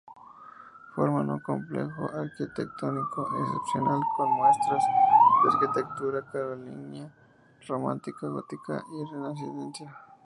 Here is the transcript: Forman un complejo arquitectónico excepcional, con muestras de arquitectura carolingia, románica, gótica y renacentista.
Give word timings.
Forman 0.95 1.29
un 1.29 1.39
complejo 1.41 2.09
arquitectónico 2.11 3.27
excepcional, 3.39 3.99
con 4.17 4.31
muestras 4.31 4.83
de 4.83 5.49
arquitectura 5.53 6.23
carolingia, 6.25 7.13
románica, 7.67 8.25
gótica 8.27 8.83
y 8.99 9.11
renacentista. 9.13 10.09